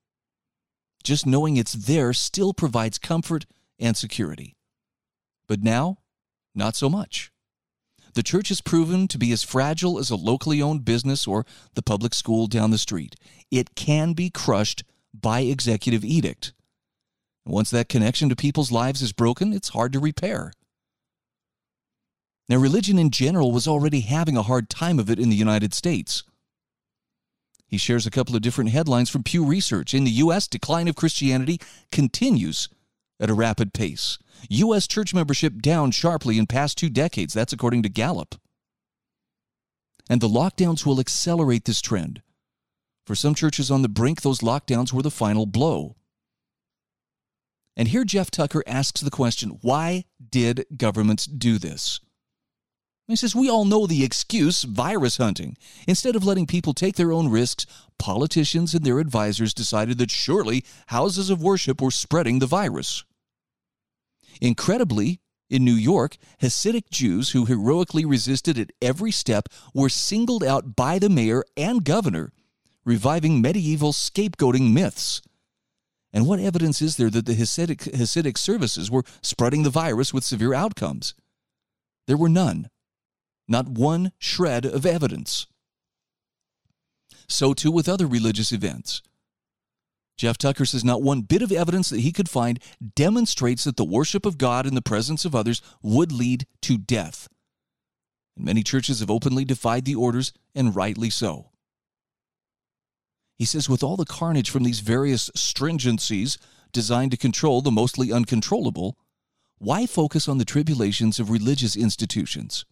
[1.04, 3.46] just knowing it's there still provides comfort
[3.78, 4.56] and security.
[5.48, 5.98] But now,
[6.56, 7.32] not so much.
[8.14, 11.46] The church has proven to be as fragile as a locally owned business or
[11.76, 13.16] the public school down the street.
[13.52, 16.54] It can be crushed by executive edict.
[17.46, 20.54] Once that connection to people's lives is broken, it's hard to repair.
[22.48, 25.74] Now, religion in general was already having a hard time of it in the United
[25.74, 26.24] States.
[27.68, 29.94] He shares a couple of different headlines from Pew Research.
[29.94, 32.68] In the U.S., decline of Christianity continues
[33.20, 34.18] at a rapid pace.
[34.50, 34.88] U.S.
[34.88, 37.34] church membership down sharply in past two decades.
[37.34, 38.36] That's according to Gallup.
[40.10, 42.22] And the lockdowns will accelerate this trend.
[43.06, 45.96] For some churches on the brink, those lockdowns were the final blow.
[47.76, 52.00] And here Jeff Tucker asks the question why did governments do this?
[53.08, 55.58] He says, We all know the excuse virus hunting.
[55.88, 57.66] Instead of letting people take their own risks,
[57.98, 63.04] politicians and their advisors decided that surely houses of worship were spreading the virus.
[64.42, 70.76] Incredibly, in New York, Hasidic Jews who heroically resisted at every step were singled out
[70.76, 72.32] by the mayor and governor,
[72.86, 75.22] reviving medieval scapegoating myths.
[76.14, 80.24] And what evidence is there that the Hasidic, Hasidic services were spreading the virus with
[80.24, 81.14] severe outcomes?
[82.08, 82.70] There were none.
[83.48, 85.48] Not one shred of evidence.
[87.28, 89.04] So, too, with other religious events.
[90.20, 92.60] Jeff Tucker says not one bit of evidence that he could find
[92.94, 97.30] demonstrates that the worship of God in the presence of others would lead to death.
[98.36, 101.52] And many churches have openly defied the orders, and rightly so.
[103.38, 106.38] He says, with all the carnage from these various stringencies
[106.74, 108.98] designed to control the mostly uncontrollable,
[109.58, 112.66] why focus on the tribulations of religious institutions?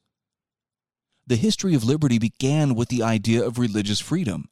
[1.26, 4.50] The history of liberty began with the idea of religious freedom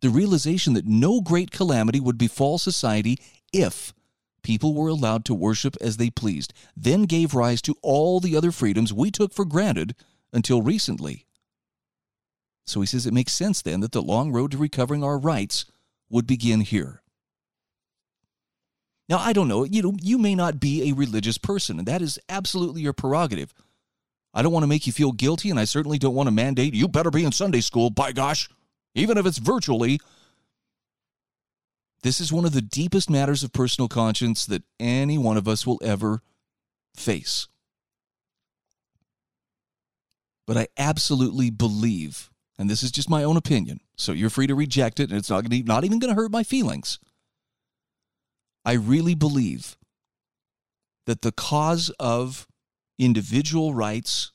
[0.00, 3.18] the realization that no great calamity would befall society
[3.52, 3.92] if
[4.42, 8.52] people were allowed to worship as they pleased, then gave rise to all the other
[8.52, 9.94] freedoms we took for granted
[10.32, 11.26] until recently.
[12.66, 15.64] So he says it makes sense then that the long road to recovering our rights
[16.10, 17.02] would begin here.
[19.08, 22.02] Now, I don't know, you know, you may not be a religious person, and that
[22.02, 23.54] is absolutely your prerogative.
[24.34, 26.74] I don't want to make you feel guilty, and I certainly don't want to mandate
[26.74, 28.50] you better be in Sunday school, by gosh,
[28.98, 30.00] even if it's virtually.
[32.02, 35.66] This is one of the deepest matters of personal conscience that any one of us
[35.66, 36.22] will ever
[36.94, 37.48] face.
[40.46, 44.54] But I absolutely believe, and this is just my own opinion, so you're free to
[44.54, 46.98] reject it, and it's not, not even going to hurt my feelings.
[48.64, 49.76] I really believe
[51.06, 52.46] that the cause of
[52.98, 54.32] individual rights,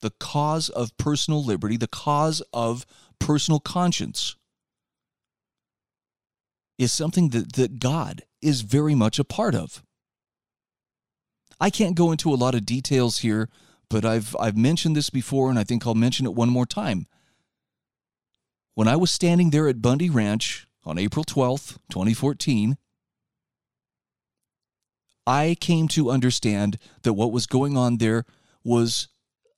[0.00, 2.86] the cause of personal liberty, the cause of
[3.18, 4.36] personal conscience
[6.78, 9.82] is something that, that God is very much a part of.
[11.58, 13.48] I can't go into a lot of details here,
[13.88, 17.06] but I've, I've mentioned this before, and I think I'll mention it one more time.
[18.74, 22.76] When I was standing there at Bundy Ranch on April 12th, 2014,
[25.26, 28.24] I came to understand that what was going on there
[28.62, 29.08] was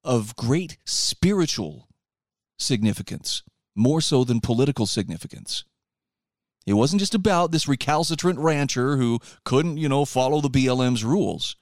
[0.05, 1.89] of great spiritual
[2.59, 3.43] significance,
[3.75, 5.65] more so than political significance.
[6.67, 11.57] It wasn't just about this recalcitrant rancher who couldn't, you know, follow the BLM's rules.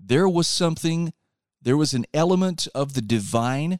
[0.00, 1.12] There was something,
[1.62, 3.78] there was an element of the divine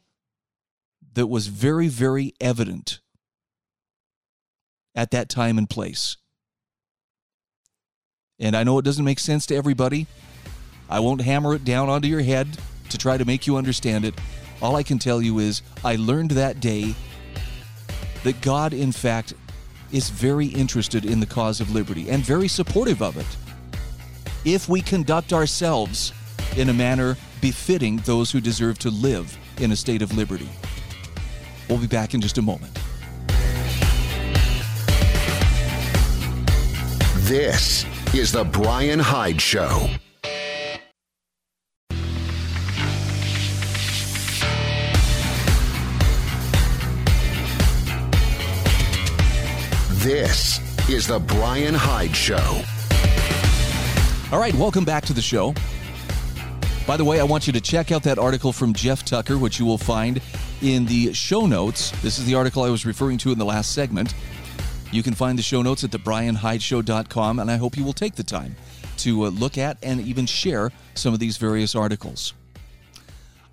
[1.15, 3.01] that was very, very evident
[4.95, 6.17] at that time and place.
[8.39, 10.07] And I know it doesn't make sense to everybody.
[10.89, 12.59] I won't hammer it down onto your head
[12.91, 14.15] to try to make you understand it.
[14.63, 16.95] All I can tell you is I learned that day
[18.23, 19.35] that God, in fact,
[19.93, 23.27] is very interested in the cause of liberty and very supportive of it
[24.45, 26.13] if we conduct ourselves
[26.57, 30.49] in a manner befitting those who deserve to live in a state of liberty.
[31.69, 32.79] We'll be back in just a moment.
[37.25, 39.89] This is The Brian Hyde Show.
[50.05, 52.61] This is The Brian Hyde Show.
[54.31, 55.55] All right, welcome back to the show.
[56.87, 59.59] By the way, I want you to check out that article from Jeff Tucker, which
[59.59, 60.21] you will find
[60.61, 61.91] in the show notes.
[62.03, 64.15] This is the article I was referring to in the last segment.
[64.93, 68.25] You can find the show notes at thebrianhydeshow.com, and I hope you will take the
[68.25, 68.57] time
[68.99, 72.35] to uh, look at and even share some of these various articles.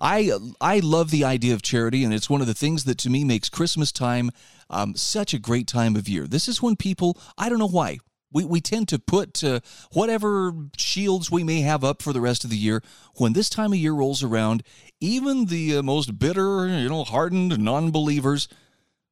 [0.02, 3.10] I I love the idea of charity, and it's one of the things that to
[3.10, 4.30] me makes Christmas time
[4.68, 6.26] um, such a great time of year.
[6.26, 8.00] This is when people I don't know why
[8.32, 9.60] we, we tend to put uh,
[9.92, 12.82] whatever shields we may have up for the rest of the year
[13.16, 14.62] when this time of year rolls around.
[15.00, 18.48] Even the uh, most bitter, you know, hardened non-believers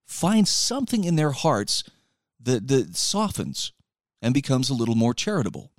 [0.07, 1.85] find something in their hearts
[2.41, 3.73] that, that softens
[4.23, 5.71] and becomes a little more charitable.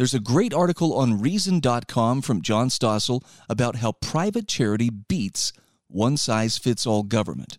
[0.00, 5.52] There's a great article on Reason.com from John Stossel about how private charity beats
[5.88, 7.58] one size fits all government.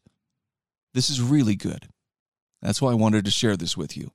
[0.95, 1.89] This is really good.
[2.59, 4.09] That's why I wanted to share this with you.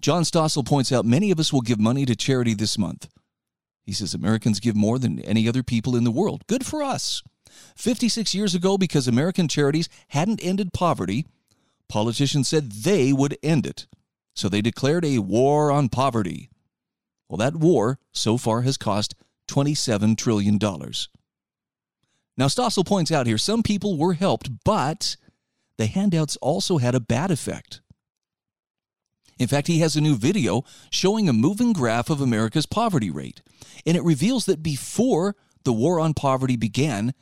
[0.00, 3.06] John Stossel points out many of us will give money to charity this month.
[3.84, 6.42] He says Americans give more than any other people in the world.
[6.48, 7.22] Good for us.
[7.76, 11.26] 56 years ago, because American charities hadn't ended poverty,
[11.88, 13.86] Politicians said they would end it,
[14.34, 16.49] so they declared a war on poverty.
[17.30, 19.14] Well, that war so far has cost
[19.48, 20.58] $27 trillion.
[22.36, 25.16] Now, Stossel points out here some people were helped, but
[25.78, 27.82] the handouts also had a bad effect.
[29.38, 33.42] In fact, he has a new video showing a moving graph of America's poverty rate,
[33.86, 37.14] and it reveals that before the war on poverty began,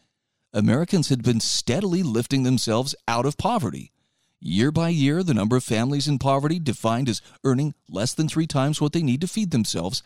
[0.54, 3.92] Americans had been steadily lifting themselves out of poverty.
[4.40, 8.46] Year by year, the number of families in poverty, defined as earning less than three
[8.46, 10.02] times what they need to feed themselves,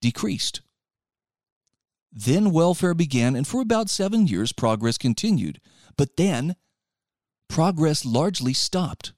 [0.00, 0.60] decreased.
[2.12, 5.60] Then welfare began, and for about seven years, progress continued.
[5.96, 6.56] But then,
[7.48, 9.12] progress largely stopped.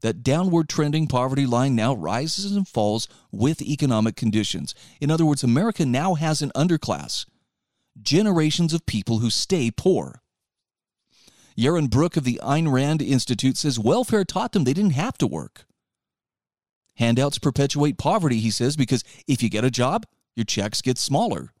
[0.00, 4.74] That downward trending poverty line now rises and falls with economic conditions.
[5.00, 7.26] In other words, America now has an underclass,
[8.02, 10.20] generations of people who stay poor.
[11.56, 15.26] Yaron Brook of the Ayn Rand Institute says welfare taught them they didn't have to
[15.26, 15.66] work.
[16.96, 20.04] Handouts perpetuate poverty, he says, because if you get a job,
[20.36, 21.52] your checks get smaller.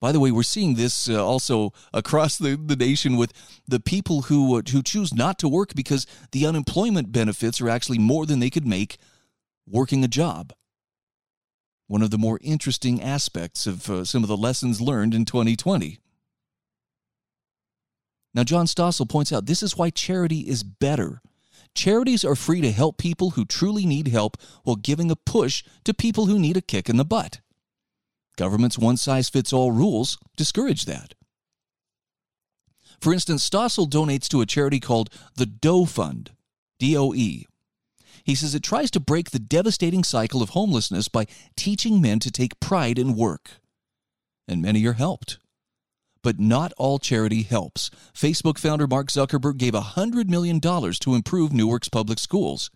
[0.00, 3.32] By the way, we're seeing this uh, also across the, the nation with
[3.66, 7.98] the people who, uh, who choose not to work because the unemployment benefits are actually
[7.98, 8.98] more than they could make
[9.66, 10.52] working a job.
[11.88, 15.98] One of the more interesting aspects of uh, some of the lessons learned in 2020.
[18.36, 21.22] Now, John Stossel points out this is why charity is better.
[21.74, 25.94] Charities are free to help people who truly need help while giving a push to
[25.94, 27.40] people who need a kick in the butt.
[28.36, 31.14] Government's one size fits all rules discourage that.
[33.00, 36.32] For instance, Stossel donates to a charity called the Doe Fund,
[36.78, 37.46] D O E.
[38.22, 41.26] He says it tries to break the devastating cycle of homelessness by
[41.56, 43.52] teaching men to take pride in work.
[44.46, 45.38] And many are helped.
[46.26, 47.88] But not all charity helps.
[48.12, 52.68] Facebook founder Mark Zuckerberg gave $100 million to improve Newark's public schools.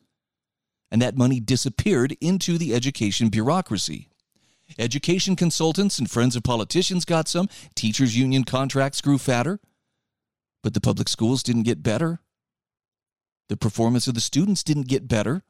[0.88, 4.09] And that money disappeared into the education bureaucracy.
[4.78, 7.48] Education consultants and friends of politicians got some.
[7.74, 9.59] Teachers' union contracts grew fatter.
[10.62, 12.20] But the public schools didn't get better.
[13.48, 15.42] The performance of the students didn't get better.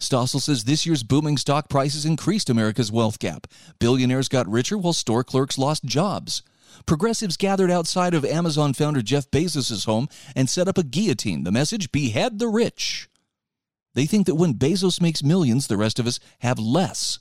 [0.00, 3.46] Stossel says this year's booming stock prices increased America's wealth gap.
[3.78, 6.42] Billionaires got richer while store clerks lost jobs.
[6.86, 11.44] Progressives gathered outside of Amazon founder Jeff Bezos' home and set up a guillotine.
[11.44, 13.08] The message behead the rich.
[13.94, 17.18] They think that when Bezos makes millions, the rest of us have less.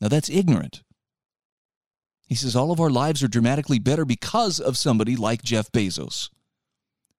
[0.00, 0.82] Now that's ignorant.
[2.26, 6.30] He says all of our lives are dramatically better because of somebody like Jeff Bezos.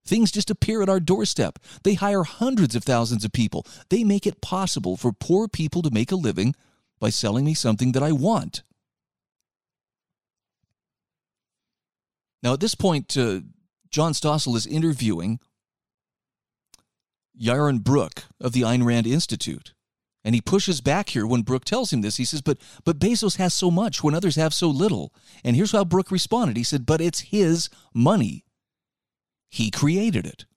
[0.06, 1.60] Things just appear at our doorstep.
[1.84, 3.66] They hire hundreds of thousands of people.
[3.90, 6.56] They make it possible for poor people to make a living
[7.00, 8.64] by selling me something that I want.
[12.42, 13.42] Now, at this point, uh,
[13.90, 15.40] John Stossel is interviewing
[17.40, 19.74] Yaron Brook of the Ayn Rand Institute.
[20.26, 22.18] And he pushes back here when Brook tells him this.
[22.18, 25.14] He says, but, but Bezos has so much when others have so little.
[25.44, 26.56] And here's how Brook responded.
[26.56, 28.46] He said, But it's his money.
[29.54, 30.48] He created it.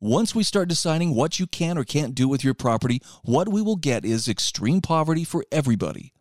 [0.00, 3.62] Once we start deciding what you can or can't do with your property, what we
[3.62, 6.12] will get is extreme poverty for everybody.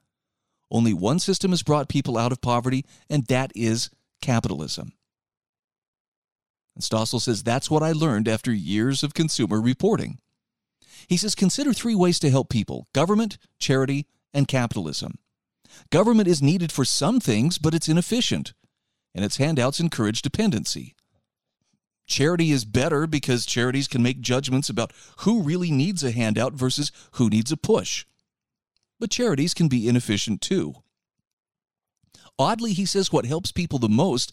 [0.70, 3.90] Only one system has brought people out of poverty, and that is
[4.22, 4.92] capitalism.
[6.76, 10.20] And Stossel says that's what I learned after years of consumer reporting.
[11.08, 15.18] He says consider three ways to help people government, charity, and capitalism.
[15.90, 18.54] Government is needed for some things, but it's inefficient,
[19.16, 20.96] and its handouts encourage dependency.
[22.08, 26.92] Charity is better because charities can make judgments about who really needs a handout versus
[27.14, 28.06] who needs a push.
[29.00, 30.76] But charities can be inefficient too.
[32.38, 34.32] Oddly, he says what helps people the most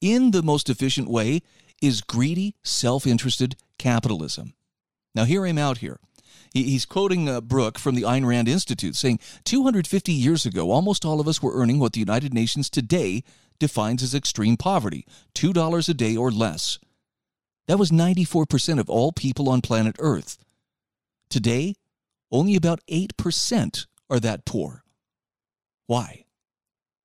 [0.00, 1.42] in the most efficient way
[1.80, 4.54] is greedy, self interested capitalism.
[5.14, 5.98] Now, hear him out here.
[6.52, 11.20] He's quoting uh, Brook from the Ayn Rand Institute saying 250 years ago, almost all
[11.20, 13.22] of us were earning what the United Nations today
[13.58, 16.78] defines as extreme poverty $2 a day or less.
[17.66, 20.38] That was 94% of all people on planet Earth.
[21.28, 21.74] Today,
[22.30, 24.84] only about 8% are that poor.
[25.86, 26.24] Why?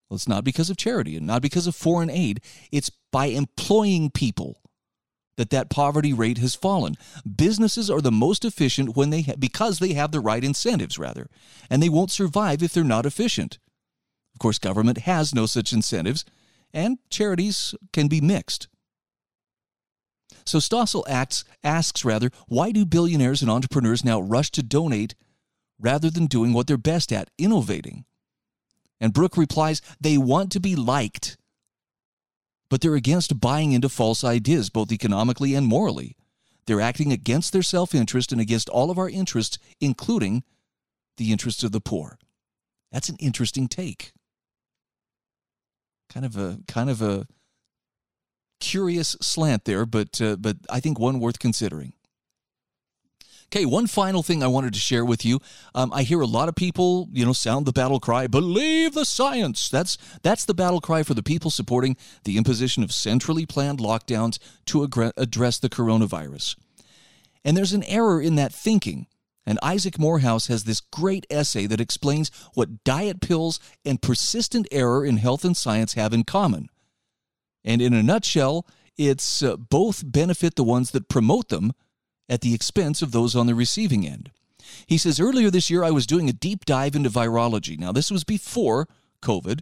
[0.10, 2.42] Well, it's not because of charity and not because of foreign aid.
[2.72, 4.62] It's by employing people
[5.38, 6.96] that that poverty rate has fallen.
[7.36, 11.28] Businesses are the most efficient when they ha- because they have the right incentives rather,
[11.70, 13.58] and they won't survive if they're not efficient.
[14.34, 16.26] Of course, government has no such incentives,
[16.74, 18.68] and charities can be mixed.
[20.46, 25.16] So Stossel acts, asks rather, why do billionaires and entrepreneurs now rush to donate
[25.80, 28.06] rather than doing what they're best at, innovating?
[29.00, 31.38] And Brook replies, they want to be liked.
[32.70, 36.16] But they're against buying into false ideas, both economically and morally.
[36.66, 40.44] They're acting against their self interest and against all of our interests, including
[41.18, 42.18] the interests of the poor.
[42.92, 44.14] That's an interesting take.
[46.10, 47.26] Kind of a kind of a
[48.62, 51.94] curious slant there, but uh, but I think one worth considering.
[53.54, 55.42] Okay, one final thing I wanted to share with you.
[55.76, 59.04] Um, I hear a lot of people, you know, sound the battle cry, believe the
[59.04, 59.68] science.
[59.68, 64.40] That's that's the battle cry for the people supporting the imposition of centrally planned lockdowns
[64.68, 66.56] to address the coronavirus.
[67.44, 69.08] And there's an error in that thinking.
[69.46, 75.04] And Isaac Morehouse has this great essay that explains what diet pills and persistent error
[75.04, 76.70] in health and science have in common.
[77.64, 78.66] And in a nutshell,
[78.98, 81.74] it's uh, both benefit the ones that promote them
[82.30, 84.32] at the expense of those on the receiving end.
[84.88, 87.78] He says, Earlier this year, I was doing a deep dive into virology.
[87.78, 88.88] Now, this was before
[89.22, 89.62] COVID,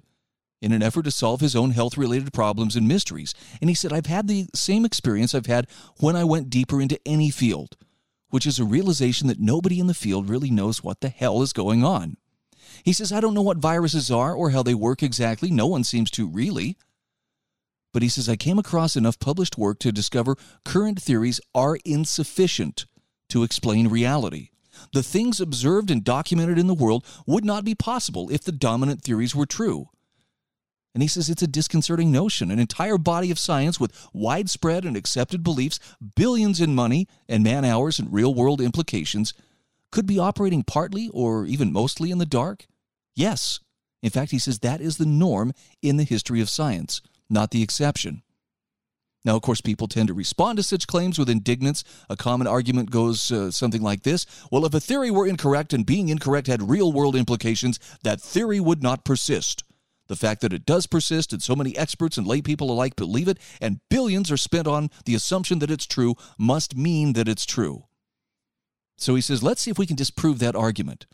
[0.61, 3.33] in an effort to solve his own health related problems and mysteries.
[3.61, 6.99] And he said, I've had the same experience I've had when I went deeper into
[7.05, 7.77] any field,
[8.29, 11.53] which is a realization that nobody in the field really knows what the hell is
[11.53, 12.17] going on.
[12.83, 15.49] He says, I don't know what viruses are or how they work exactly.
[15.49, 16.77] No one seems to really.
[17.91, 22.85] But he says, I came across enough published work to discover current theories are insufficient
[23.29, 24.49] to explain reality.
[24.93, 29.01] The things observed and documented in the world would not be possible if the dominant
[29.01, 29.89] theories were true.
[30.93, 32.49] And he says it's a disconcerting notion.
[32.49, 35.79] An entire body of science with widespread and accepted beliefs,
[36.15, 39.33] billions in money and man hours and real world implications
[39.91, 42.67] could be operating partly or even mostly in the dark?
[43.15, 43.59] Yes.
[44.01, 47.63] In fact, he says that is the norm in the history of science, not the
[47.63, 48.23] exception.
[49.25, 51.83] Now, of course, people tend to respond to such claims with indignance.
[52.09, 55.85] A common argument goes uh, something like this Well, if a theory were incorrect and
[55.85, 59.63] being incorrect had real world implications, that theory would not persist.
[60.07, 63.27] The fact that it does persist and so many experts and lay people alike believe
[63.27, 67.45] it and billions are spent on the assumption that it's true must mean that it's
[67.45, 67.85] true.
[68.97, 71.05] So he says, let's see if we can disprove that argument.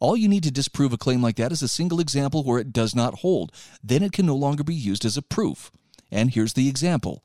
[0.00, 2.72] All you need to disprove a claim like that is a single example where it
[2.72, 3.52] does not hold.
[3.84, 5.70] Then it can no longer be used as a proof.
[6.10, 7.22] And here's the example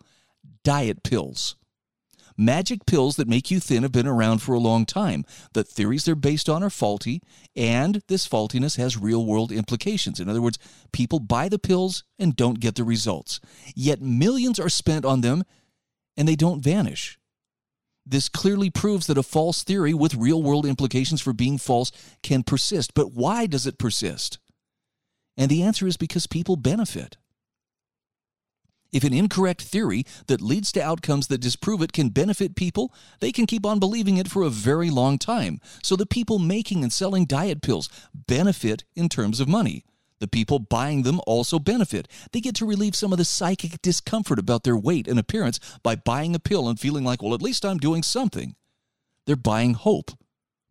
[0.63, 1.55] diet pills.
[2.37, 5.23] Magic pills that make you thin have been around for a long time.
[5.53, 7.21] The theories they're based on are faulty,
[7.55, 10.19] and this faultiness has real world implications.
[10.19, 10.59] In other words,
[10.91, 13.39] people buy the pills and don't get the results.
[13.73, 15.43] Yet millions are spent on them
[16.17, 17.17] and they don't vanish.
[18.05, 21.91] This clearly proves that a false theory with real world implications for being false
[22.21, 22.93] can persist.
[22.93, 24.37] But why does it persist?
[25.37, 27.17] And the answer is because people benefit.
[28.91, 33.31] If an incorrect theory that leads to outcomes that disprove it can benefit people, they
[33.33, 35.59] can keep on believing it for a very long time.
[35.83, 39.83] So the people making and selling diet pills benefit in terms of money.
[40.19, 42.07] The people buying them also benefit.
[42.31, 45.95] They get to relieve some of the psychic discomfort about their weight and appearance by
[45.95, 48.55] buying a pill and feeling like, well, at least I'm doing something.
[49.25, 50.11] They're buying hope,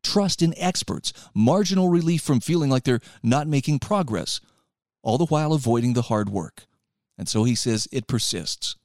[0.02, 4.40] trust in experts, marginal relief from feeling like they're not making progress,
[5.02, 6.66] all the while avoiding the hard work.
[7.18, 8.76] And so he says it persists.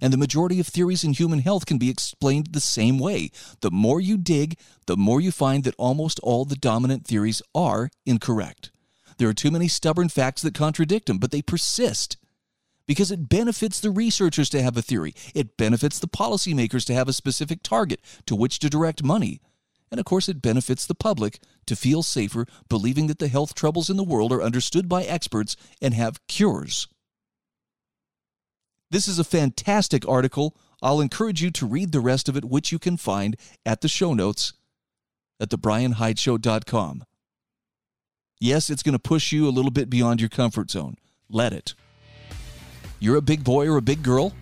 [0.00, 3.30] And the majority of theories in human health can be explained the same way.
[3.60, 7.90] The more you dig, the more you find that almost all the dominant theories are
[8.04, 8.71] incorrect.
[9.22, 12.16] There are too many stubborn facts that contradict them, but they persist
[12.88, 15.14] because it benefits the researchers to have a theory.
[15.32, 19.40] It benefits the policymakers to have a specific target to which to direct money.
[19.92, 23.88] And of course, it benefits the public to feel safer believing that the health troubles
[23.88, 26.88] in the world are understood by experts and have cures.
[28.90, 30.56] This is a fantastic article.
[30.82, 33.88] I'll encourage you to read the rest of it, which you can find at the
[33.88, 34.52] show notes
[35.38, 37.04] at thebrianhydeshow.com.
[38.42, 40.96] Yes, it's going to push you a little bit beyond your comfort zone.
[41.30, 41.74] Let it.
[42.98, 44.32] You're a big boy or a big girl.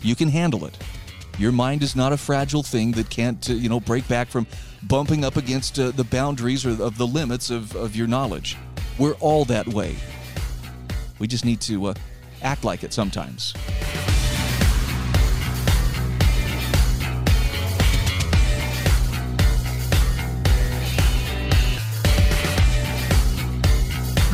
[0.00, 0.78] You can handle it.
[1.38, 4.46] Your mind is not a fragile thing that can't, uh, you know, break back from
[4.84, 8.56] bumping up against uh, the boundaries or of the limits of, of your knowledge.
[8.98, 9.96] We're all that way.
[11.18, 11.94] We just need to uh,
[12.40, 13.52] act like it sometimes.